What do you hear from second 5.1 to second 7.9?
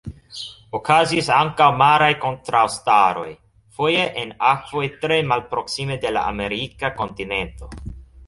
malproksime de la amerika kontinento.